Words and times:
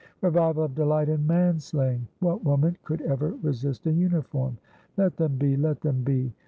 Revival 0.21 0.63
of 0.63 0.73
delight 0.73 1.09
in 1.09 1.27
manslayingwhat 1.27 2.43
woman 2.43 2.75
could 2.83 3.03
ever 3.03 3.35
resist 3.43 3.85
a 3.85 3.91
uniform? 3.91 4.57
Let 4.97 5.15
them 5.15 5.35
be; 5.37 5.55
let 5.55 5.81
them 5.81 6.01
be. 6.03 6.33